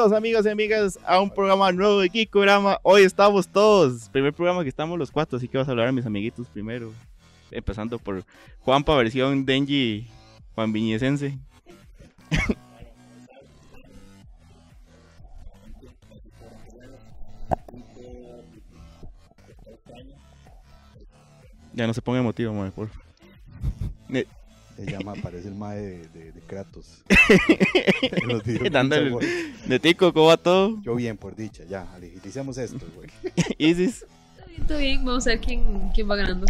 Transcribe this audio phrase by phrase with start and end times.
[0.00, 2.78] Bienvenidos amigos y amigas a un programa nuevo de Kikorama.
[2.82, 4.08] Hoy estamos todos.
[4.08, 6.90] Primer programa que estamos los cuatro, así que vas a hablar a mis amiguitos primero.
[7.50, 8.24] Empezando por
[8.60, 10.06] Juanpa, versión Denji
[10.54, 11.36] Juan Viñesense.
[21.74, 23.04] ya no se ponga emotivo, madre, por favor.
[24.82, 27.02] Se llama, parece el mae de, de, de Kratos.
[28.00, 29.24] El- videojuegos.
[29.66, 30.80] Netico, ¿cómo va todo?
[30.82, 33.08] Yo bien, por dicha, ya, agilicemos esto, güey.
[33.58, 34.06] Isis.
[34.38, 35.04] Está bien, está bien.
[35.04, 36.46] Vamos a ver quién, quién va ganando.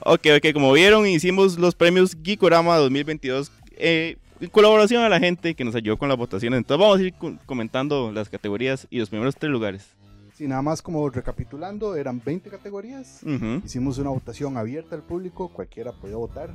[0.00, 5.54] Ok, ok, como vieron, hicimos los premios Geekorama 2022 eh, en colaboración a la gente
[5.54, 6.58] que nos ayudó con las votaciones.
[6.58, 9.86] Entonces vamos a ir co- comentando las categorías y los primeros tres lugares.
[10.34, 13.20] Sí, nada más como recapitulando, eran 20 categorías.
[13.22, 13.62] Ujú.
[13.64, 16.54] Hicimos una votación abierta al público, cualquiera podía votar.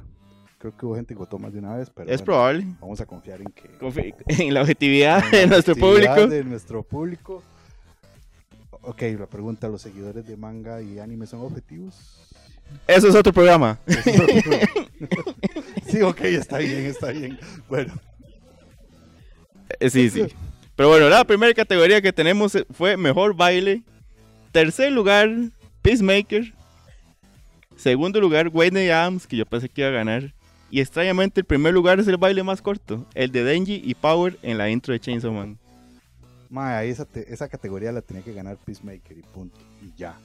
[0.61, 2.65] Creo que hubo gente que votó más de una vez, pero Es bueno, probable.
[2.79, 6.27] vamos a confiar en que Confi- En la objetividad en de nuestro público.
[6.27, 7.43] de nuestro público.
[8.83, 11.95] Ok, la pregunta, ¿los seguidores de manga y anime son objetivos?
[12.87, 13.79] Eso es otro programa.
[13.87, 15.35] Es otro-
[15.87, 17.39] sí, ok, está bien, está bien.
[17.67, 17.93] Bueno,
[19.79, 20.27] Eh, Sí, sí.
[20.75, 23.81] Pero bueno, la primera categoría que tenemos fue Mejor Baile.
[24.51, 25.29] Tercer lugar,
[25.81, 26.53] Peacemaker.
[27.77, 30.33] Segundo lugar, Wayne Adams, que yo pensé que iba a ganar.
[30.71, 34.37] Y extrañamente el primer lugar es el baile más corto, el de Denji y Power
[34.41, 35.57] en la intro de Chainsaw Man.
[36.49, 39.59] mae, ahí esa, te- esa categoría la tenía que ganar Peacemaker y punto.
[39.81, 40.15] Y ya.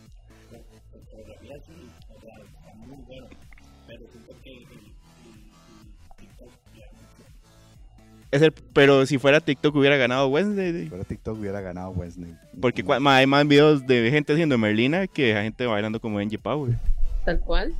[8.32, 10.82] Es el, pero si fuera TikTok hubiera ganado Wednesday.
[10.84, 12.34] Si fuera TikTok hubiera ganado Wednesday.
[12.60, 16.18] Porque cua- ma- hay más videos de gente haciendo Merlina que de gente bailando como
[16.18, 16.76] Denji Power.
[17.24, 17.72] Tal cual.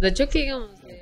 [0.00, 0.80] De hecho, que digamos.
[0.82, 0.99] De,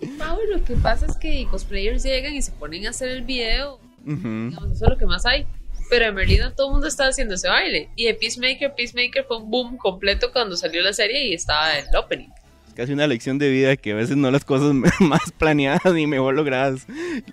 [0.00, 3.80] de lo que pasa es que cosplayers llegan y se ponen a hacer el video.
[4.06, 4.48] Ujú.
[4.50, 5.46] Digamos, eso es lo que más hay.
[5.90, 7.88] Pero en Merlina todo el mundo está haciendo ese baile.
[7.96, 11.86] Y de Peacemaker, Peacemaker fue un boom completo cuando salió la serie y estaba el
[11.96, 12.28] opening.
[12.68, 16.06] Es casi una lección de vida que a veces no las cosas más planeadas ni
[16.06, 16.86] mejor logradas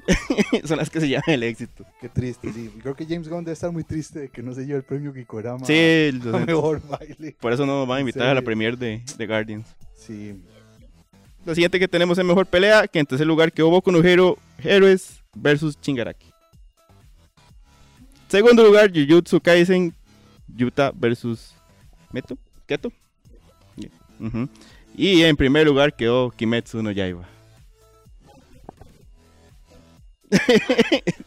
[0.63, 1.85] son las que se llaman el éxito.
[2.01, 2.71] Qué triste, sí.
[2.81, 5.13] Creo que James Gunn debe estar muy triste de que no se lleve el premio
[5.13, 7.35] Kikorama Sí, a lo- mejor baile.
[7.39, 8.29] por eso no nos van a invitar Sí.
[8.29, 9.67] a la premiere de, de Guardians.
[9.95, 10.33] Sí.
[11.45, 14.37] Lo siguiente que tenemos es mejor pelea, que en tercer lugar quedó Boku no Hero
[14.63, 16.27] Héroes versus Chingaraki.
[18.27, 19.93] Segundo lugar, Jujutsu Kaisen
[20.47, 21.53] Yuta versus
[22.11, 22.91] Meto, Keto.
[24.97, 27.27] Y en primer lugar quedó Kimetsu no Yaiba.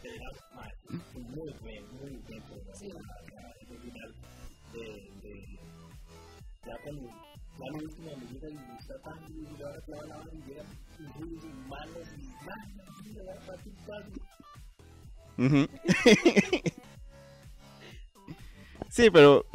[18.89, 19.45] Sí, pero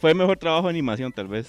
[0.00, 1.48] fue mejor trabajo de animación tal vez.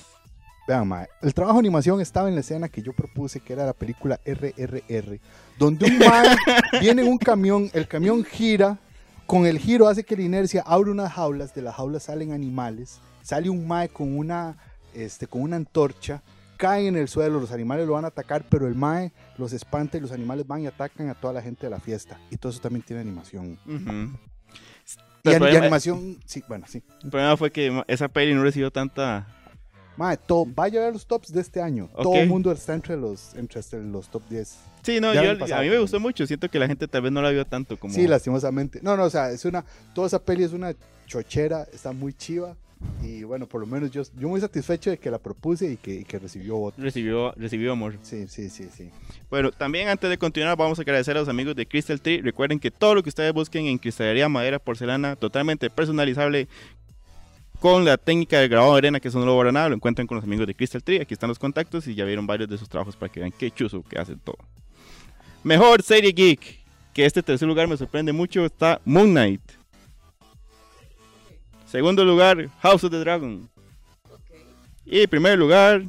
[0.68, 3.66] Vean, mae, el trabajo de animación estaba en la escena que yo propuse, que era
[3.66, 5.20] la película RRR,
[5.58, 6.36] donde un mae
[6.82, 8.78] viene en un camión, el camión gira,
[9.26, 13.00] con el giro hace que la inercia abre unas jaulas, de las jaulas salen animales,
[13.24, 14.58] sale un mae con una,
[14.94, 16.22] este, con una antorcha,
[16.60, 19.98] cae en el suelo, los animales lo van a atacar, pero el mae los espanta
[19.98, 22.20] y los animales van y atacan a toda la gente de la fiesta.
[22.30, 23.58] Y todo eso también tiene animación.
[23.66, 26.84] Y, an- y animación, sí, bueno, sí.
[27.04, 29.26] El problema fue que esa peli no recibió tanta...
[29.98, 31.90] Mae, to- vaya a ver los tops de este año.
[32.02, 34.58] Todo el mundo está entre los, entre los top 10.
[34.84, 36.26] Sí, no, yo- pasado, a mí me gustó mucho.
[36.28, 37.94] Siento que la gente tal vez no la vio tanto como...
[37.94, 38.80] Sí, lastimosamente.
[38.82, 39.64] No, no, o sea, es una.
[39.94, 40.74] Toda esa peli es una
[41.06, 42.56] chochera, está muy chiva.
[43.04, 45.96] Y bueno, por lo menos yo, yo muy satisfecho de que la propuse y que,
[45.96, 46.82] y que recibió voto.
[46.82, 47.96] recibió, recibió amor.
[48.02, 48.90] Sí, sí, sí, sí.
[49.30, 52.22] Bueno, también antes de continuar vamos a agradecer a los amigos de Crystal Tree.
[52.22, 56.48] Recuerden que todo lo que ustedes busquen en cristalería, madera, porcelana, totalmente personalizable
[57.60, 60.08] con la técnica de grabado de arena, que eso no lo borra nada, lo encuentran
[60.08, 61.02] con los amigos de Crystal Tree.
[61.02, 63.52] Aquí están los contactos y ya vieron varios de sus trabajos para que vean qué
[63.52, 64.38] chuzo que hacen todo.
[65.44, 66.60] Mejor serie geek,
[66.94, 69.59] que este tercer lugar me sorprende mucho, está Moon Knight.
[71.70, 73.48] Segundo lugar, House of the Dragon.
[74.86, 75.84] Y primer lugar,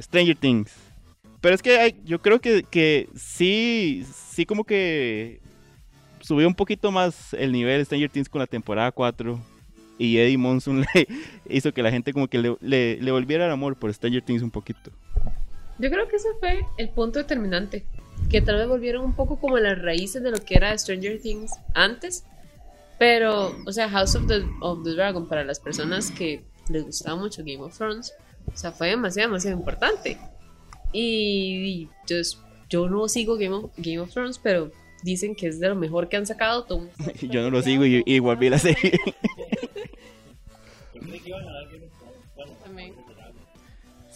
[0.00, 0.72] Stranger Things.
[1.40, 5.40] Pero es que hay- yo creo que, que sí, sí como que
[6.20, 9.38] subió un poquito más el nivel de Stranger Things con la temporada 4.
[9.98, 11.06] Y Eddie Monson le
[11.50, 14.42] hizo que la gente como que le, le- le volviera el amor por Stranger Things
[14.42, 14.90] un poquito.
[15.78, 17.84] Yo creo que ese fue el punto determinante.
[18.30, 21.20] Que tal vez volvieron un poco como a las raíces de lo que era Stranger
[21.20, 22.24] Things antes.
[22.98, 27.16] Pero, o sea, House of the, of the Dragon, para las personas que les gustaba
[27.16, 28.12] mucho Game of Thrones,
[28.52, 30.18] o sea, fue demasiado, demasiado importante.
[30.92, 32.16] Y, y yo,
[32.68, 34.70] yo no sigo Game of, Game of Thrones, pero
[35.02, 36.64] dicen que es de lo mejor que han sacado.
[36.64, 36.88] Todo
[37.22, 38.98] Yo no lo sigo y, y igual vi la serie.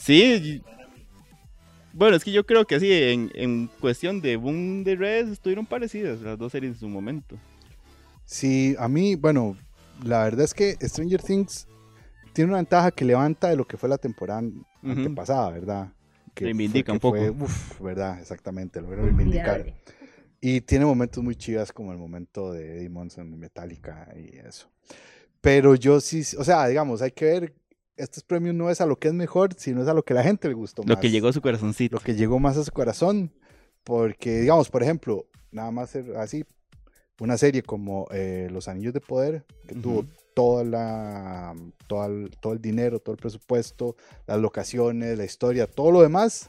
[0.08, 0.62] Sí.
[1.92, 5.66] Bueno, es que yo creo que sí, en, en cuestión de boom de redes estuvieron
[5.66, 7.36] parecidas las dos series en su momento.
[8.30, 9.56] Sí, a mí, bueno,
[10.04, 11.66] la verdad es que Stranger Things
[12.34, 14.60] tiene una ventaja que levanta de lo que fue la temporada Ujú.
[14.82, 15.92] antepasada, ¿verdad?
[16.34, 17.16] Que Reivindica fue- un poco.
[17.16, 18.20] fue, uf, ¿verdad?
[18.20, 19.74] Exactamente, lo voy a reivindicar.
[20.42, 24.70] Y tiene momentos muy chivas como el momento de Eddie Monson y Metallica y eso.
[25.40, 27.54] Pero yo sí, o sea, digamos, hay que ver,
[27.96, 30.22] estos premios no es a lo que es mejor, sino es a lo que la
[30.22, 31.00] gente le gustó Lo más.
[31.00, 31.96] que llegó a su corazoncito.
[31.96, 33.32] Lo que llegó más a su corazón.
[33.84, 36.44] Porque, digamos, por ejemplo, nada más ser así,
[37.20, 40.04] una serie como eh, Los Anillos de Poder, que tuvo
[40.34, 41.54] toda la,
[41.88, 46.48] toda el- todo el dinero, todo el presupuesto, las locaciones, la historia, todo lo demás.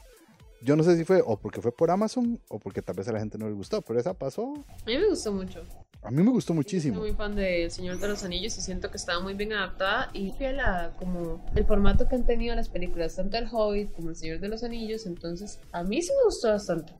[0.62, 3.12] Yo no sé si fue o porque fue por Amazon o porque tal vez a
[3.12, 4.52] la gente no le gustó, pero esa pasó.
[4.68, 5.64] A mí me gustó mucho.
[6.02, 7.00] A mí me gustó Soy muchísimo.
[7.00, 10.10] muy fan de El Señor de los Anillos y siento que estaba muy bien adaptada
[10.14, 14.10] y fiel a como el formato que han tenido las películas, tanto El Hobbit como
[14.10, 16.92] El Señor de los Anillos, entonces a mí sí me gustó bastante.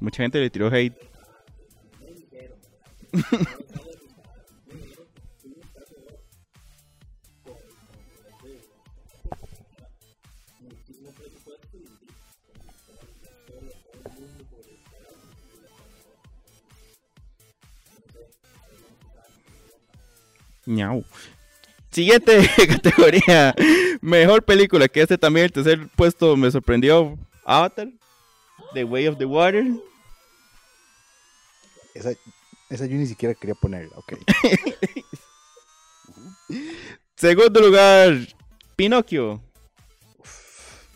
[0.00, 0.96] Mucha gente le tiró hate.
[20.66, 21.04] Ñau.
[21.90, 23.54] Siguiente categoría.
[24.00, 27.18] Mejor película, que este también el tercer puesto me sorprendió.
[27.44, 27.88] Avatar.
[28.72, 29.64] The Way of the Water.
[31.94, 32.12] Esa,
[32.68, 34.14] esa yo ni siquiera quería ponerla, ok.
[37.16, 38.16] Segundo lugar,
[38.76, 39.40] Pinocchio.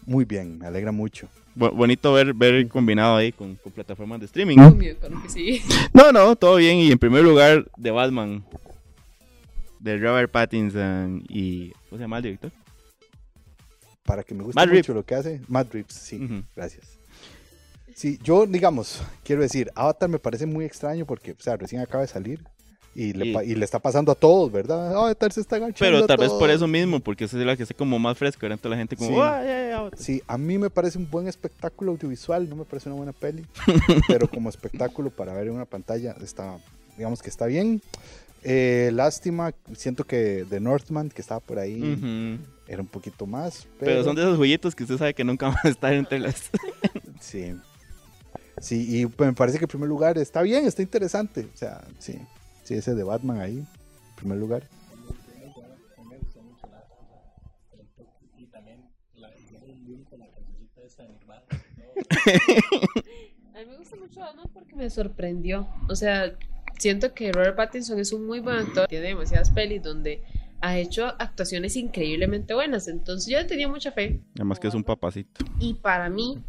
[0.07, 1.29] Muy bien, me alegra mucho.
[1.57, 4.59] Bu- bonito ver, ver combinado ahí con, con plataformas de streaming.
[4.59, 5.63] Obvio, claro que sí.
[5.93, 6.79] No, no, todo bien.
[6.79, 8.45] Y en primer lugar, The Batman.
[9.79, 11.71] De Robert Pattinson y...
[11.91, 12.51] ¿Cómo se llama el director?
[14.03, 16.99] Para que me guste Matt mucho lo que hace, Matt Reeves, sí, gracias.
[17.95, 22.03] Sí, yo, digamos, quiero decir, Avatar me parece muy extraño porque, o sea, recién acaba
[22.03, 22.41] de salir
[22.95, 24.95] y le, Y- le está pasando a todos, ¿verdad?
[24.95, 27.57] Avatar se está agachando Pero a tal vez por eso mismo, porque esa es la
[27.57, 28.47] que está como más fresca.
[28.47, 29.23] Ahora toda la gente como...
[29.97, 30.23] Sí.
[30.27, 33.45] A mí me parece un buen espectáculo audiovisual, no me parece una buena peli,
[34.09, 36.57] pero como espectáculo para ver en una pantalla está,
[36.97, 37.81] digamos que está bien.
[38.43, 42.39] Eh, lástima, siento que The Northman, que estaba por ahí,
[42.69, 43.93] era un poquito más, Pero...
[43.93, 46.51] pero, son de esos joyitos que usted sabe que nunca van a estar entre las...
[47.21, 47.55] sí.
[48.61, 52.19] Sí, y me parece que en primer lugar está bien, está interesante, o sea, sí,
[52.63, 54.63] sí, ese de Batman ahí, en primer lugar.
[63.55, 65.69] A mí me gusta mucho Batman porque me sorprendió.
[65.89, 66.37] O sea,
[66.79, 68.89] siento que Robert Pattinson es un muy buen actor.
[68.89, 70.23] Tiene demasiadas pelis donde
[70.61, 72.89] ha hecho actuaciones increíblemente buenas.
[72.89, 74.21] Entonces yo le tenía mucha fe.
[74.35, 75.45] Además que es un papacito.
[75.61, 76.43] Y para mí,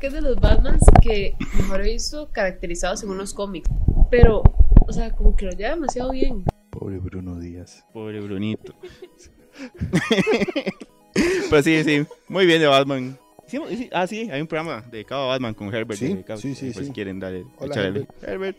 [0.00, 3.70] que es de los Batmans que mejor he visto caracterizados en unos cómics.
[4.10, 4.42] Pero,
[4.86, 6.44] o sea, como que lo lleva demasiado bien.
[6.70, 7.84] Pobre Bruno Díaz.
[7.92, 8.74] Pobre Brunito.
[11.50, 12.06] Pero sí, sí.
[12.28, 13.18] Muy bien de Batman.
[13.92, 15.98] Ah, sí, hay un programa dedicado a Batman con Herbert.
[15.98, 16.92] Sí, dedicado, sí, sí, Si sí.
[16.92, 17.44] quieren, dale.
[17.58, 18.06] Hola, échale.
[18.22, 18.56] Herbert.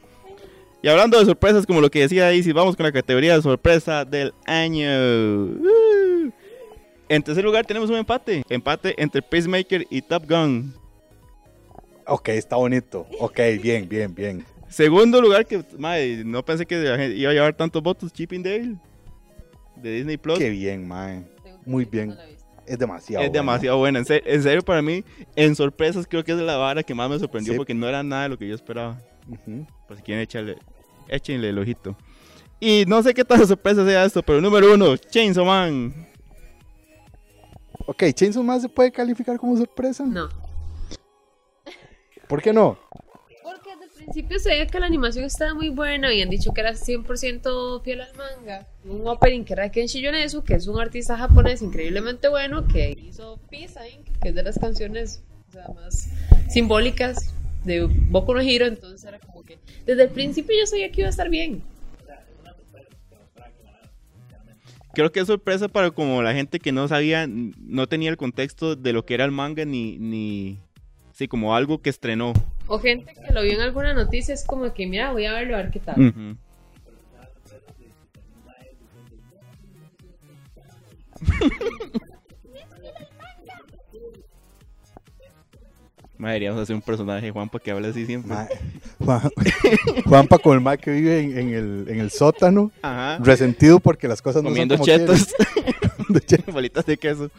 [0.82, 4.06] Y hablando de sorpresas, como lo que decía si vamos con la categoría de sorpresa
[4.06, 4.88] del año.
[4.88, 6.32] Uh.
[7.10, 8.44] En tercer lugar tenemos un empate.
[8.50, 10.74] Empate entre Pacemaker y Top Gun.
[12.08, 14.46] Ok, está bonito, ok, bien, bien, bien.
[14.70, 18.32] Segundo lugar, que madre, no pensé que la gente iba a llevar tantos votos, Chip
[18.34, 18.76] and Dale.
[19.76, 20.38] De Disney Plus.
[20.40, 21.24] Qué bien, que
[21.66, 22.18] Muy bien.
[22.66, 23.24] Es demasiado.
[23.24, 23.34] Es bueno.
[23.46, 24.00] demasiado buena.
[24.00, 25.04] En serio, en serio, para mí,
[25.36, 27.58] en sorpresas, creo que es la vara que más me sorprendió Sí.
[27.58, 28.98] porque no era nada de lo que yo esperaba.
[29.88, 30.58] Por si quieren echarle,
[31.08, 31.96] échenle el ojito.
[32.60, 35.94] Y no sé qué tan sorpresa sea esto, pero número uno, Chainsaw Man.
[37.86, 40.04] Ok, Chainsaw Man se puede calificar como sorpresa.
[40.06, 40.28] No.
[42.27, 42.77] ¿Por qué no?
[43.43, 46.10] Porque desde el principio se veía que la animación estaba muy buena.
[46.10, 48.67] Habían dicho que era 100% fiel al manga.
[48.84, 53.39] Un opening que era Kenshi Yonezu, que es un artista japonés increíblemente bueno, que hizo
[53.50, 56.10] Peace Inc., que es de las canciones o sea, más
[56.50, 58.65] simbólicas de Boku no Hero.
[58.65, 61.63] Entonces era como que desde el principio yo sabía que iba a estar bien.
[64.93, 68.75] Creo que es sorpresa para como la gente que no sabía, no tenía el contexto
[68.75, 70.57] de lo que era el manga ni, ni,
[71.17, 72.33] sí, como algo que estrenó.
[72.67, 75.55] O gente que lo vio en alguna noticia, es como que, mira, voy a verlo
[75.55, 76.00] a ver qué tal.
[76.00, 76.38] Ujú.
[86.17, 88.33] Madre, deberíamos hacer un personaje Juanpa que hable así siempre.
[88.33, 88.47] Ma-
[89.05, 89.31] Juan-
[90.05, 93.19] Juanpa con el Mike que vive en, en el, en el sótano, Ajá.
[93.24, 95.77] resentido porque las cosas no Comiendo son como chetos, quiere.
[96.09, 96.53] De chetos.
[96.55, 97.29] bolitas de queso.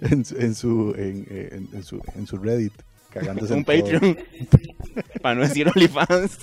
[0.00, 2.72] En su en, en- en su en su Reddit
[3.12, 3.64] cagándose Un en.
[3.64, 4.18] Patreon.
[5.22, 6.38] Para no decir OnlyFans.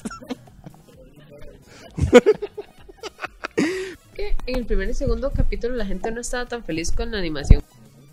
[4.14, 7.20] Que en el primer y segundo capítulo la gente no estaba tan feliz con la
[7.20, 7.62] animación.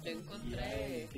[0.05, 1.09] Yo encontré.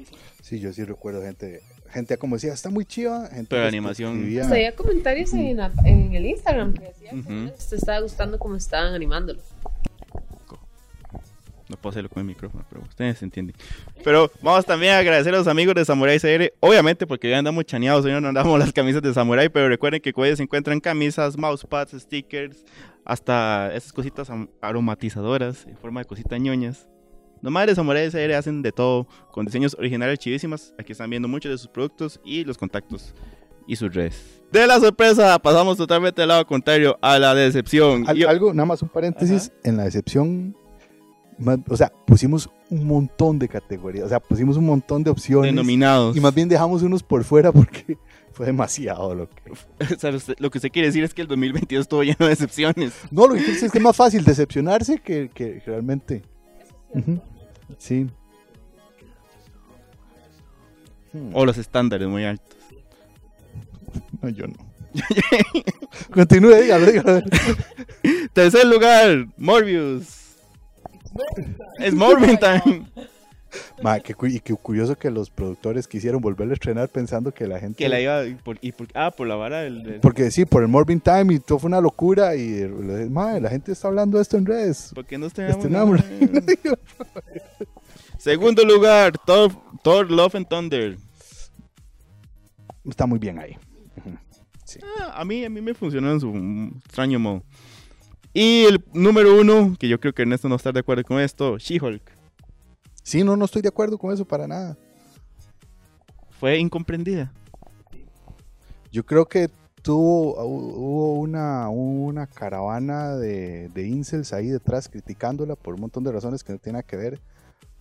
[0.42, 3.76] Sí, yo sí recuerdo gente gente como decía, está muy chiva, gente Pero la que
[3.76, 7.32] animación- escribía- Hasta había comentarios en, la- en el Instagram que decía que Ujú.
[7.32, 9.40] no les estaba gustando cómo estaban animándolo.
[11.68, 13.56] No puedo hacerlo con el micrófono, pero ustedes entienden.
[14.04, 16.52] Pero vamos también a agradecer a los amigos de Samurai CR.
[16.60, 19.48] Obviamente, porque ya andamos chaneados, hoy no andamos las camisas de Samurai.
[19.48, 22.64] Pero recuerden que se encuentran camisas, mousepads, stickers,
[23.04, 24.30] hasta esas cositas
[24.60, 26.88] aromatizadoras en forma de cositas ñoñas.
[27.42, 30.72] Los madres de Samurai CR hacen de todo, con diseños originales chivísimas.
[30.78, 33.14] Aquí están viendo muchos de sus productos y los contactos
[33.66, 34.40] y sus redes.
[34.52, 38.04] De la sorpresa, pasamos totalmente al lado contrario, a la decepción.
[38.08, 40.56] Al- algo, nada más un paréntesis, en la decepción,
[41.68, 45.52] o sea, pusimos un montón de categorías, o sea, pusimos un montón de opciones.
[45.52, 46.16] denominados.
[46.16, 47.98] Y más bien dejamos unos por fuera porque
[48.32, 49.52] fue demasiado lo que...
[49.94, 52.28] O sea, usted- lo que usted quiere decir es que el 2022 estuvo lleno de
[52.28, 52.92] decepciones.
[53.10, 56.22] No, lo que quiero decir es que es más fácil decepcionarse que, que realmente...
[57.78, 58.06] Sí.
[61.12, 61.30] Hmm.
[61.34, 62.56] O los estándares muy altos.
[64.22, 64.54] No, yo no.
[66.12, 67.22] Continúe, dígalo, dígalo.
[68.32, 70.15] Tercer lugar, Morbius.
[71.78, 72.86] Es Morbin Time.
[73.82, 77.46] Ma, qué, cu- y qué curioso que los productores quisieron volverlo a estrenar pensando que
[77.46, 77.78] la gente...
[77.78, 78.24] Que la iba.
[78.26, 79.82] y por- y por- ah, por la vara del.
[79.82, 82.68] del- Porque sí, por el Morbin Time y todo fue una locura y eh,
[83.10, 84.90] madre, la gente está hablando de esto en redes.
[84.94, 86.00] ¿Por qué no Este estrenamos?
[88.18, 90.98] Segundo lugar, Thor, Thor Love and Thunder.
[92.88, 93.56] está muy bien ahí.
[94.98, 97.42] Ah, a, mí, a mí me funcionó en su mm, extraño modo.
[98.38, 101.56] Y el número uno, que yo creo que Ernesto no está de acuerdo con esto,
[101.56, 102.02] She-Hulk.
[103.02, 104.76] Sí, no, no estoy de acuerdo con eso para nada.
[106.38, 107.32] Fue incomprendida.
[108.92, 109.48] Yo creo que
[109.80, 116.04] tuvo, hu- hubo una, una caravana de, de incels ahí detrás criticándola por un montón
[116.04, 117.18] de razones que no tienen nada que ver.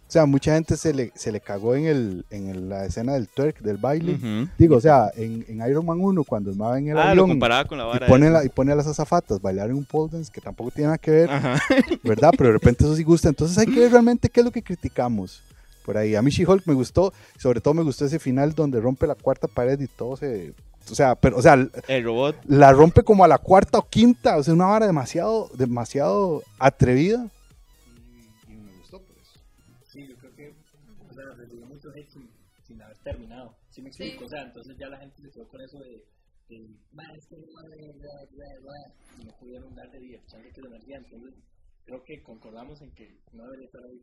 [0.07, 3.13] O sea, mucha gente se le, se le cagó en, el, en el- la escena
[3.13, 4.17] del twerk, del baile.
[4.57, 7.29] Digo, o sea, en, en Iron Man 1, cuando el en el Ah, lo avión
[7.29, 8.07] comparaba con la y vara.
[8.07, 8.33] pone, esa.
[8.33, 10.97] la- y pone a las azafatas bailar en un pole dance que tampoco tiene nada
[11.00, 11.59] que ver, Ajá.
[12.03, 12.31] ¿verdad?
[12.38, 13.29] Pero de repente eso sí gusta.
[13.29, 15.41] Entonces hay que ver realmente qué es lo que criticamos.
[15.83, 19.05] Por ahí, a mí She-Hulk me gustó, sobre todo me gustó ese final donde rompe
[19.07, 20.53] la cuarta pared y todo se...
[20.91, 21.53] O sea, pero, o sea,
[21.88, 22.35] El robot.
[22.45, 27.25] la rompe como a la cuarta o quinta, o sea, una vara demasiado, demasiado atrevida.
[33.75, 34.24] ¿Sí me explico?
[34.24, 36.01] O sea, entonces ya la gente se quedó con eso de.
[36.48, 37.91] de "Ma, es que no, bla, bla,
[38.32, 40.98] bla, bla", y no pudieron darle diversión de que de energía.
[41.00, 41.34] Entonces,
[41.84, 44.01] creo que concordamos en que no debería estar ahí.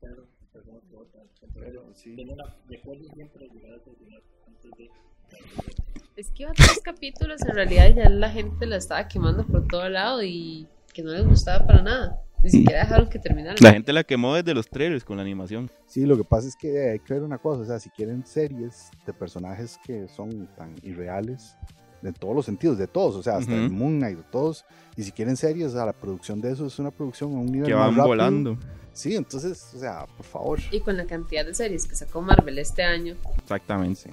[0.00, 1.18] Pero, persona que vota.
[1.42, 4.88] Entonces, tiene la, recuerdo siempre llegar a terminar antes de.
[6.16, 9.88] Es que iba tres capítulos, en realidad ya la gente la estaba quemando por todo
[9.88, 12.22] lado y que no les gustaba para nada.
[12.42, 13.56] Ni siquiera dejaron que terminara.
[13.60, 15.70] La gente la quemó desde los trailers con la animación.
[15.86, 18.24] Sí, lo que pasa es que hay que ver una cosa, o sea, si quieren
[18.26, 21.56] series de personajes que son tan irreales,
[22.02, 24.64] de todos los sentidos, de todos, o sea, hasta el Moon Knight, de todos,
[24.96, 27.46] y si quieren series, o sea, la producción de eso es una producción a un
[27.46, 28.06] nivel Que van rápido.
[28.06, 28.58] volando.
[28.94, 30.58] Sí, entonces, o sea, por favor.
[30.70, 34.10] Y con la cantidad de series que sacó Marvel este año, Exactamente.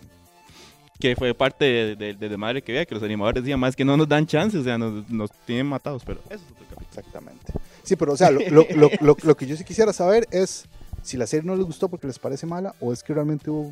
[1.00, 3.76] Que fue parte de, de, de, de madre que vea que los animadores decían más
[3.76, 6.66] que no nos dan chance, o sea, nos, nos tienen matados, pero eso es otro
[6.70, 6.88] capítulo.
[6.90, 7.54] Exactamente.
[7.88, 8.66] Sí, pero o sea, lo, lo,
[9.02, 10.66] lo, lo- que yo sí quisiera saber es
[11.04, 13.72] si la serie no les gustó porque les parece mala o es que realmente hubo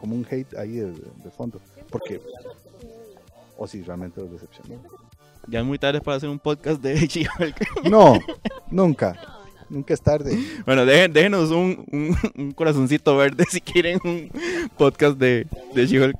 [0.00, 1.60] como un hate ahí de, de fondo.
[1.90, 2.20] Porque,
[3.56, 4.80] o si realmente los decepcionó.
[5.48, 7.84] Ya es muy tarde para hacer un podcast de She-Hulk.
[7.90, 8.18] No,
[8.70, 9.18] nunca.
[9.70, 10.38] Nunca es tarde.
[10.64, 14.30] Bueno, dejen- déjenos un, un, un corazoncito verde si quieren un
[14.76, 16.16] podcast de, de She-Hulk.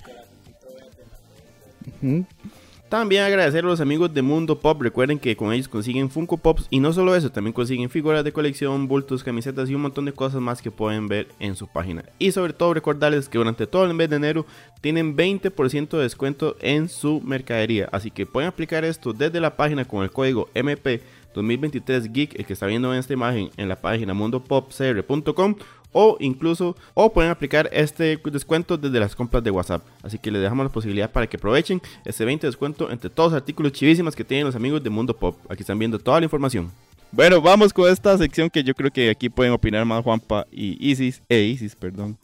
[2.88, 4.80] También agradecer a los amigos de Mundo Pop.
[4.80, 6.68] Recuerden que con ellos consiguen Funko Pops.
[6.70, 10.14] Y no solo eso, también consiguen figuras de colección, bultos, camisetas y un montón de
[10.14, 12.02] cosas más que pueden ver en su página.
[12.18, 14.46] Y sobre todo recordarles que durante todo el mes de enero
[14.80, 17.90] tienen 20% de descuento en su mercadería.
[17.92, 21.02] Así que pueden aplicar esto desde la página con el código MP
[21.34, 25.56] 2023 Geek, el que está viendo en esta imagen en la página mundopopcr.com
[25.92, 29.82] o incluso o pueden aplicar este descuento desde las compras de WhatsApp.
[30.02, 33.40] Así que les dejamos la posibilidad para que aprovechen este 20 descuento entre todos los
[33.40, 35.36] artículos chivísimas que tienen los amigos de Mundo Pop.
[35.48, 36.70] Aquí están viendo toda la información.
[37.10, 40.76] Bueno, vamos con esta sección que yo creo que aquí pueden opinar más Juanpa y
[40.90, 42.18] Isis, e Isis, perdón.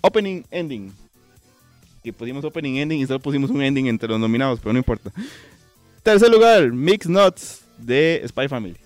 [0.00, 0.92] Opening Ending.
[2.02, 5.10] Que pusimos opening ending y solo pusimos un ending entre los nominados, pero no importa.
[6.02, 8.76] Tercer lugar, Mix Nuts de Spy Family.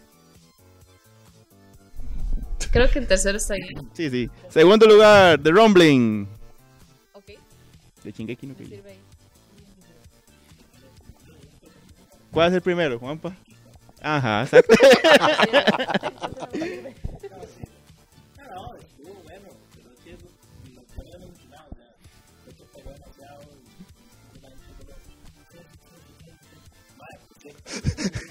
[2.70, 3.88] Creo que el tercero está bien.
[3.94, 4.28] Sí, sí.
[4.50, 6.28] Segundo lugar, The Rumbling
[7.12, 7.30] Ok.
[8.04, 8.82] de Shingeki no Kyojin.
[12.30, 13.34] ¿Cuál es el primero, Juanpa?
[14.02, 14.74] Ajá, exacto.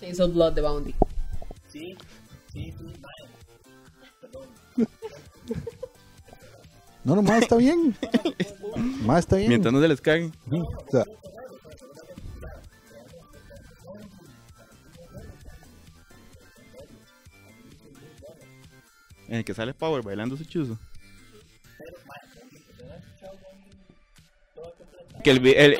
[0.00, 0.94] Chains of Blood de Bounty.
[1.68, 1.94] Sí,
[2.52, 2.92] sí, sí.
[4.20, 4.48] Perdón.
[7.04, 7.94] No, no, más está bien.
[9.04, 9.48] Más está bien.
[9.48, 10.30] Mientras no se les cague.
[10.50, 11.04] O sea,
[19.28, 20.78] En el que sale Power bailando su chuzo.
[25.22, 25.78] Que el, el-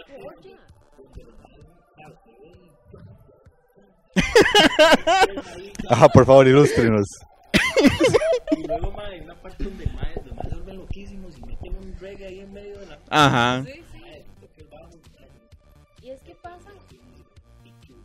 [5.88, 7.06] ajá, por favor, ilústrenos.
[8.56, 11.94] Y luego, mae, hay una parte donde mae, los se vuelven loquísimos y meten un
[12.00, 12.98] reggae ahí en medio de la.
[13.08, 13.64] Ajá.
[13.64, 14.00] Sí, sí.
[16.02, 16.72] Y es que pasan,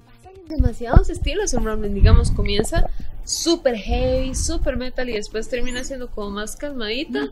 [0.06, 1.96] pasan demasiados estilos en Ramen.
[1.96, 2.88] Digamos, comienza
[3.24, 7.30] super heavy, super metal y después termina siendo como más calmadita.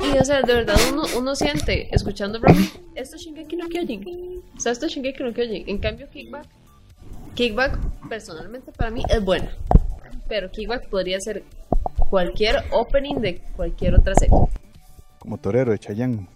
[0.00, 4.42] Y o sea, de verdad uno, uno siente, escuchando Ramen, esto es Shingeki no Kyojin.
[4.56, 5.68] O sea, esto es Shingeki no Kyojin.
[5.68, 6.46] En cambio, Kickback,
[7.34, 9.50] Kickback personalmente para mí es buena.
[10.28, 11.44] Pero Kickback podría ser
[12.10, 14.36] cualquier opening de cualquier otra serie.
[15.18, 16.28] Como torero de Chayán.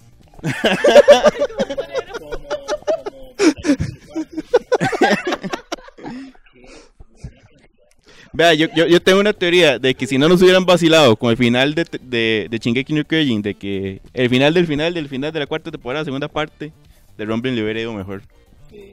[8.33, 11.31] Vea, yo, yo, yo tengo una teoría de que si no nos hubieran vacilado con
[11.31, 15.09] el final de, de, de Shingeki no Kyojin, de que el final del final del
[15.09, 16.71] final de la cuarta temporada, segunda parte,
[17.17, 18.21] de Rumbling le hubiera ido mejor.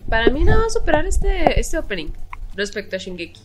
[0.09, 2.09] Para mí nada va a superar este, este opening
[2.55, 3.41] respecto a Shingeki.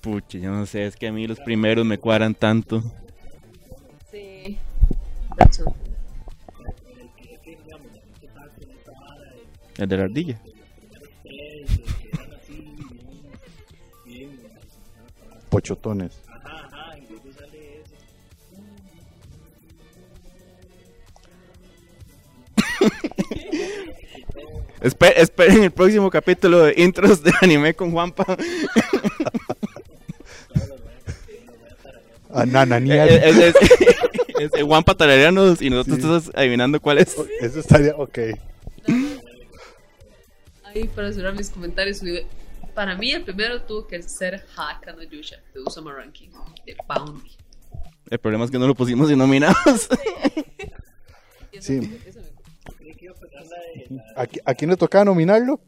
[0.00, 2.82] Pucha, yo no sé, es que a mí los primeros me cuadran tanto.
[4.10, 4.58] Sí.
[9.78, 10.40] El de la ardilla.
[15.48, 16.20] Pochotones.
[24.80, 24.96] Ajá, ajá, y luego sale ese.
[24.96, 28.24] Espe- esperen el próximo capítulo de intros de anime con Juanpa.
[32.32, 33.08] Anananial.
[33.08, 33.54] es, es,
[34.38, 36.02] es- es Juanpa tarareanos y nosotros Sí.
[36.02, 37.16] estamos adivinando cuál es.
[37.40, 38.18] Eso estaría, ok.
[40.64, 42.00] Ahí para cerrar mis comentarios,
[42.74, 46.28] para mí el primero tuvo que ser Haka no Yusha de Usama Ranking
[46.66, 47.30] de Bounty.
[48.10, 49.88] El problema es que no lo pusimos sin nominados.
[51.52, 51.80] Y eso Sí.
[53.40, 55.60] Me- me- ¿A, a quién le tocaba nominarlo?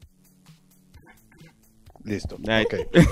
[2.05, 2.37] Listo.
[2.49, 2.65] Ay.
[2.65, 2.73] Ok.
[2.75, 3.03] Este, yo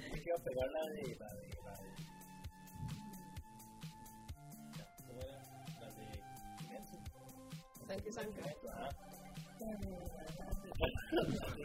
[0.00, 1.16] creo que iba a pegar la de.
[1.18, 1.48] La de.
[1.64, 1.88] La de.
[5.06, 5.36] ¿Cómo era?
[5.80, 6.04] La de.
[6.58, 6.96] Kimetsu.
[7.86, 8.40] Sanke Sanka.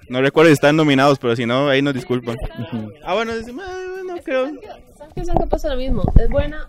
[0.09, 2.35] No recuerdo si están nominados, pero si no, ahí nos disculpan.
[3.03, 4.47] Ah, bueno, decimos, ah, no creo.
[4.97, 6.03] Sanke Sanka pasa lo mismo.
[6.19, 6.67] Es buena,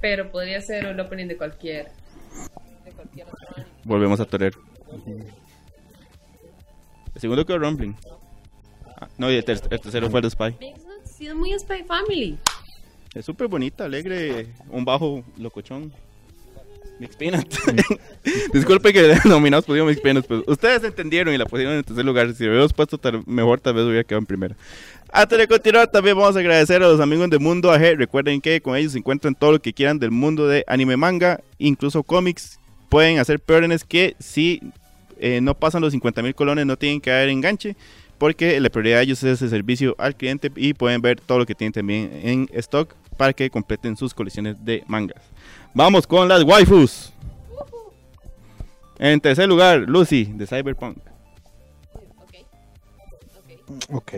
[0.00, 1.90] pero podría ser el opening de cualquier.
[2.84, 3.51] De cualquier otro.
[3.84, 4.60] Volvemos a Torero.
[7.14, 7.96] El segundo quedó Rumbling.
[9.00, 10.56] Ah, no, y el, ter- el tercero fue el de Spy.
[11.04, 12.38] Sí es muy Spy Family.
[13.14, 15.92] Es súper bonita, alegre, un bajo locochón.
[16.98, 17.46] Mix Peanut.
[18.52, 22.32] Disculpe que nominados pusieron Mix Peanut, pero ustedes entendieron y la pusieron en tercer lugar.
[22.34, 24.56] Si lo hubiéramos puesto tal- mejor, tal vez hubiera quedado en primera.
[25.12, 27.96] Antes de continuar, también vamos a agradecer a los amigos de Mundo AG.
[27.98, 31.40] Recuerden que con ellos se encuentran todo lo que quieran del mundo de anime manga,
[31.58, 32.58] incluso cómics.
[32.92, 34.60] Pueden hacer peores que si
[35.18, 37.74] eh, no pasan los 50 mil colones, no tienen que dar enganche.
[38.18, 41.46] Porque la prioridad de ellos es el servicio al cliente y pueden ver todo lo
[41.46, 45.22] que tienen también en stock para que completen sus colecciones de mangas.
[45.72, 47.14] Vamos con las waifus.
[48.98, 50.98] En tercer lugar, Lucy de Cyberpunk.
[51.94, 52.34] Ok.
[53.68, 53.84] Ok.
[53.90, 54.12] Ok.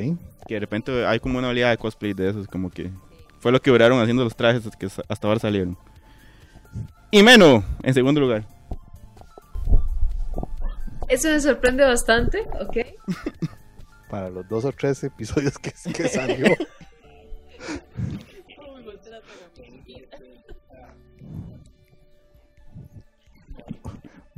[0.49, 2.91] Que de repente hay como una oleada de cosplay de esos, como que
[3.39, 5.79] fue lo que duraron haciendo los trajes que hasta ahora salieron.
[7.13, 8.53] Y Meno, en segundo lugar.
[11.09, 12.77] Eso me sorprende bastante, ok.
[14.11, 16.55] Para los dos o tres episodios que, que salió.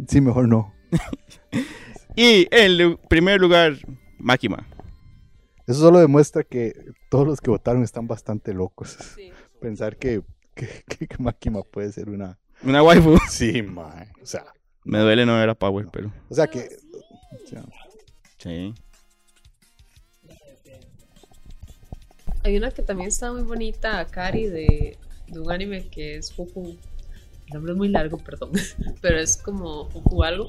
[0.09, 0.73] Sí, mejor no.
[2.19, 3.75] Y en lu- primer lugar,
[4.19, 4.67] Máquima.
[5.67, 6.73] Eso solo demuestra que
[7.11, 8.97] todos los que votaron están bastante locos.
[9.15, 9.31] Sí.
[9.61, 10.23] Pensar que,
[10.55, 12.39] que, que, que Máquima puede ser una...
[12.63, 13.19] Una waifu.
[13.29, 14.11] Sí, mae.
[14.23, 14.47] O sea,
[14.87, 16.69] Me duele no ver a Power, pero o sea que...
[18.39, 18.73] sí.
[22.45, 24.97] Hay una que también está muy bonita, Kari, de,
[25.27, 26.79] de un anime que es Fuku.
[27.49, 28.53] El nombre es muy largo, perdón.
[29.01, 30.49] Pero es como Fuku algo.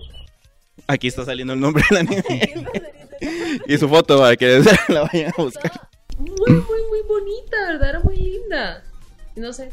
[0.86, 2.23] Aquí está saliendo el nombre del anime.
[3.67, 5.89] y su foto para que la vayan a buscar.
[6.19, 7.89] Muy, muy, muy bonita, ¿verdad?
[7.89, 8.84] Era muy linda.
[9.36, 9.71] Y no sé.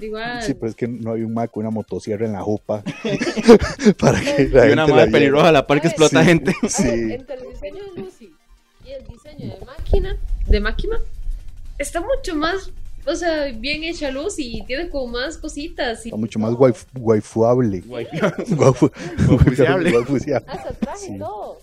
[0.00, 0.42] Igual.
[0.42, 2.82] sí, pues es que no hay un Mac, una motosierra en la jupa
[3.98, 6.26] para que la Y una madre la pelirroja a la par que Ay, explota sí.
[6.26, 6.50] gente.
[6.52, 6.82] A ver, Sí.
[7.12, 8.32] entre el diseño de Lucy
[8.86, 10.98] y el diseño de máquina, de máquina,
[11.78, 12.70] está mucho más,
[13.06, 16.04] o sea, bien hecha Lucy y tiene como más cositas.
[16.06, 17.82] Y Está mucho más waif, waifuable.
[17.84, 18.90] Waifu-
[19.28, 19.92] Waifuseable.
[19.96, 20.46] waifuseable.
[20.50, 21.14] Hasta traje Sí.
[21.14, 21.58] y todo.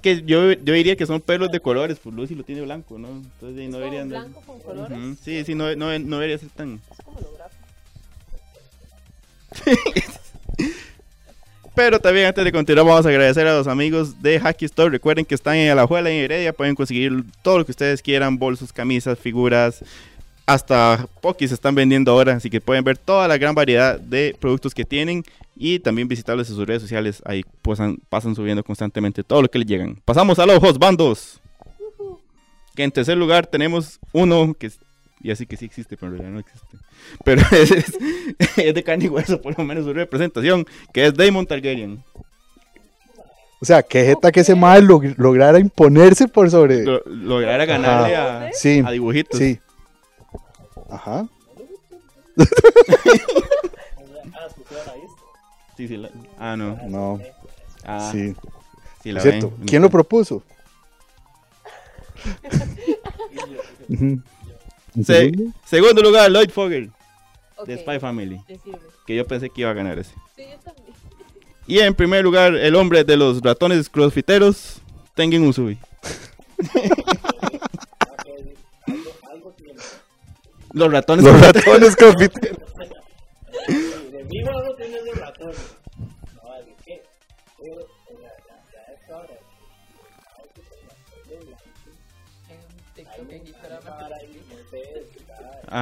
[0.00, 3.08] Que yo, yo diría que son pelos de colores, pues Lucy lo tiene blanco, ¿no?
[3.08, 4.08] Entonces no deberían.
[4.08, 4.98] blanco con colores.
[5.22, 6.80] Sí, sí, no, no, no debería ser tan.
[6.90, 7.20] Es como.
[11.74, 14.90] Pero también antes de continuar vamos a agradecer a los amigos de Hacky Store.
[14.90, 16.52] Recuerden que están en Alajuela, en Heredia.
[16.52, 19.84] Pueden conseguir todo lo que ustedes quieran, bolsos, camisas, figuras.
[20.46, 24.36] Hasta Pokis se están vendiendo ahora, así que pueden ver toda la gran variedad de
[24.38, 25.22] productos que tienen
[25.56, 27.22] y también visitarlos en sus redes sociales.
[27.24, 29.96] Ahí pasan, pasan subiendo constantemente todo lo que les llegan.
[30.04, 31.40] Pasamos a los bandos.
[32.74, 34.70] Que en tercer lugar tenemos uno que
[35.22, 36.76] y así que sí existe, pero en realidad no existe.
[37.24, 37.70] Pero es,
[38.38, 42.02] es- es de carne y hueso, por lo menos su representación, que es Damon Targaryen.
[43.60, 46.84] O sea, qué jeta que ese mal lograra imponerse por sobre.
[46.84, 49.38] Lo- lograr ganarle a, Sí, a dibujitos.
[49.38, 49.58] sí.
[50.88, 51.26] Ajá.
[55.76, 56.78] Sí, sí, la- ah, no.
[56.88, 57.20] No,
[57.84, 58.34] Ah, sí.
[59.02, 59.66] sí, la cierto, ven.
[59.68, 60.42] ¿quién lo propuso?
[63.88, 64.20] Ujú.
[64.96, 65.32] ¿En Se-
[65.66, 66.02] segundo?
[66.02, 66.90] Lugar, Lloyd Fogel,
[67.66, 68.40] de Spy Family.
[69.06, 70.12] Que yo pensé que iba a ganar ese.
[70.36, 70.90] Sí, yo también.
[71.66, 74.80] Y en primer lugar, el hombre de los ratones crossfiteros,
[75.14, 75.78] Tengen Usui.
[80.72, 81.66] los ratones Los crossfiteros.
[81.66, 82.49] ratones confiteros.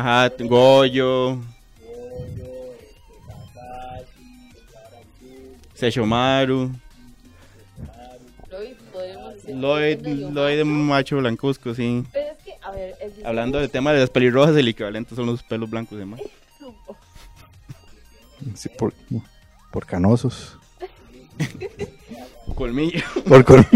[0.08, 1.38] Ajá, Goyo,
[5.74, 6.70] Seshomaru,
[9.46, 9.98] Lloyd.
[10.06, 10.70] Lloyd, macho.
[10.70, 12.04] macho blancuzco, sí.
[12.12, 15.26] Pero es que, a ver, el Hablando del tema de las pelirrojas, el equivalente son
[15.26, 16.20] los pelos blancos de más.
[18.54, 18.94] Sí, por,
[19.70, 20.56] por canosos.
[22.54, 23.02] Colmillo.
[23.28, 23.66] Por cor-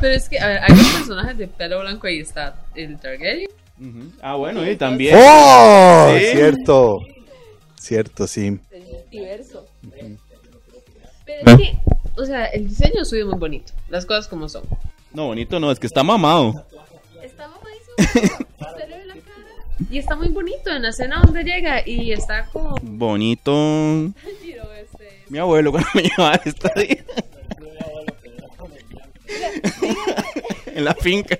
[0.00, 3.48] Pero es que, a ver, hay dos personajes de pelo blanco ahí está el Targaryen.
[4.22, 5.16] Ah, bueno, y también.
[5.18, 6.12] ¡Oh!
[6.16, 6.26] Sí.
[6.32, 7.00] Cierto.
[7.78, 8.58] Cierto, sí.
[8.70, 9.66] El multiverso.
[11.26, 11.78] Pero es que,
[12.16, 13.72] o sea, el diseño suyo es muy bonito.
[13.88, 14.62] Las cosas como son.
[15.12, 16.64] No, bonito no, es que está mamado.
[17.22, 18.76] Está mamadísimo.
[18.78, 19.88] Se le ve la cara.
[19.90, 22.76] Y está muy bonito en la escena donde llega y está como.
[22.82, 24.12] Bonito.
[24.80, 25.24] Este.
[25.28, 27.04] Mi abuelo cuando me llevaba esta día.
[30.66, 31.38] en la finca.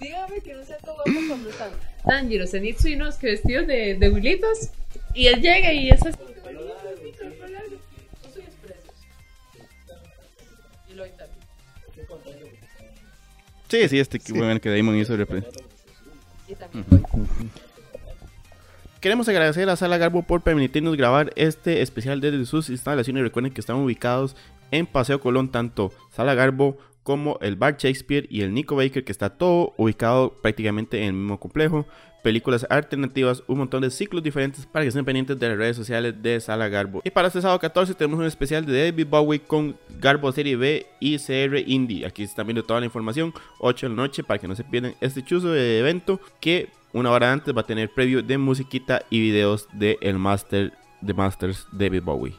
[0.00, 0.61] Dígame que no
[1.04, 1.70] como cuando están
[2.04, 4.70] Tanjiro, Zenitsu y unos que vestidos de, de huilitos.
[5.14, 6.18] Y él llega y es así.
[13.68, 15.26] Sí, sí, este que bueno que Damon hizo el.
[19.00, 23.22] Queremos agradecer a Sala Garbo por permitirnos grabar este especial desde sus instalaciones.
[23.22, 24.36] Recuerden que están ubicados
[24.72, 29.12] en Paseo Colón, tanto Sala Garbo como el Bar Shakespeare y el Nico Baker, que
[29.12, 31.86] está todo ubicado prácticamente en el mismo complejo.
[32.22, 36.14] Películas alternativas, un montón de ciclos diferentes para que estén pendientes de las redes sociales
[36.22, 37.02] de Sala Garbo.
[37.04, 40.86] Y para este sábado 14 tenemos un especial de David Bowie con Garbo Serie B
[41.00, 42.06] y CR Indie.
[42.06, 44.94] Aquí están viendo toda la información, 8 de la noche, para que no se pierdan
[45.00, 49.20] este chuzo de evento que una hora antes va a tener preview de musiquita y
[49.20, 52.34] videos de el Master de Masters David Bowie.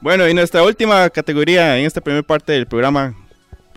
[0.00, 3.14] Bueno, y nuestra última categoría en esta primera parte del programa,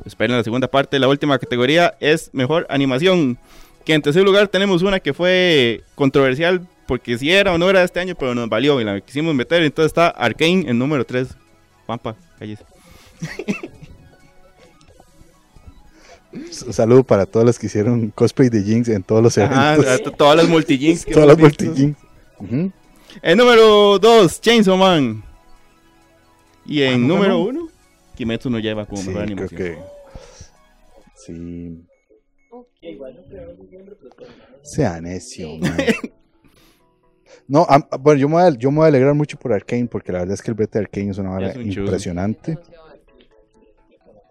[0.06, 3.38] esperen la segunda parte, la última categoría es mejor animación.
[3.86, 7.84] Que en tercer lugar tenemos una que fue controversial porque si era o no era
[7.84, 9.64] este año, pero nos valió y la quisimos meter.
[9.64, 11.28] Entonces está Arkane en número 3.
[11.88, 12.64] Pampa, cállese.
[16.32, 20.14] Un saludo para todos los que hicieron cosplay de Jinx en todos los Ajá, eventos.
[20.18, 21.06] todas las multijinks.
[21.06, 21.98] que todas las multi-Jinx.
[23.22, 25.24] En número 2, Chainsaw Man.
[26.66, 27.60] Y en Ah, ¿no número ganó?
[27.62, 27.69] 1,
[28.20, 29.78] Kimetsu no lleva como Sí, mejor creo que.
[31.16, 31.86] Sí.
[33.30, 33.56] Pero.
[34.62, 35.60] Sea necio, Sí.
[35.60, 35.78] man.
[37.48, 39.88] No, am- bueno, yo me, voy a, yo me voy a alegrar mucho por Arkane,
[39.88, 41.80] porque la verdad es que el beta de Arkane es una vara Es un chuzo.
[41.82, 42.58] impresionante.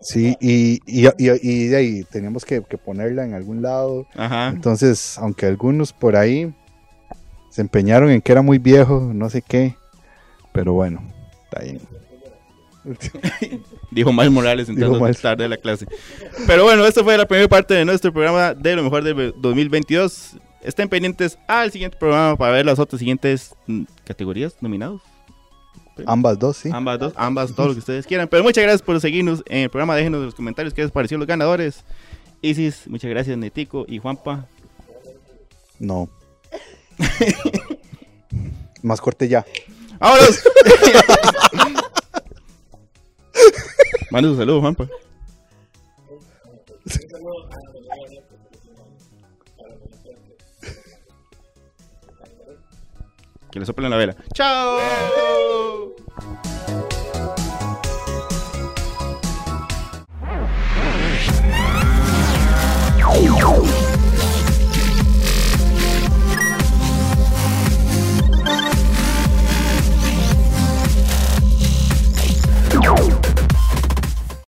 [0.01, 4.07] Sí, y, y, y, y de ahí teníamos que, que ponerla en algún lado.
[4.14, 4.48] Ajá.
[4.51, 6.55] Entonces, aunque algunos por ahí
[7.51, 9.74] se empeñaron en que era muy viejo, no sé qué,
[10.53, 11.03] pero bueno,
[11.44, 11.81] está bien.
[13.90, 15.20] Dijo Miles Morales entrando Miles.
[15.20, 15.87] tarde de la clase.
[16.46, 20.37] Pero bueno, esta fue la primera parte de nuestro programa de lo mejor del 2022.
[20.62, 25.03] Estén pendientes al siguiente programa para ver las otras siguientes mm, categorías nominados.
[26.07, 26.70] Ambas dos, sí.
[26.72, 28.29] Ambas dos, ambas, todo lo que ustedes quieran.
[28.29, 29.96] Pero muchas gracias por seguirnos en el programa.
[29.96, 31.85] Déjenos en los comentarios qué les pareció los ganadores.
[32.40, 34.46] Isis, muchas gracias, Netico y Juanpa.
[35.79, 36.09] No.
[38.83, 39.44] Más corte ya.
[39.98, 40.40] ¡Vámonos!
[44.10, 44.88] Manda un saludo, Juanpa.
[53.50, 54.16] Que le soplen la vela.
[54.34, 54.78] ¡Chao!